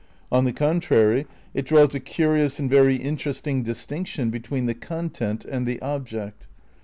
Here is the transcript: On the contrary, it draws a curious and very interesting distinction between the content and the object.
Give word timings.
On 0.31 0.45
the 0.45 0.51
contrary, 0.51 1.27
it 1.53 1.65
draws 1.67 1.93
a 1.93 1.99
curious 1.99 2.57
and 2.57 2.67
very 2.67 2.95
interesting 2.95 3.61
distinction 3.61 4.31
between 4.31 4.65
the 4.65 4.73
content 4.73 5.45
and 5.45 5.67
the 5.67 5.79
object. 5.79 6.47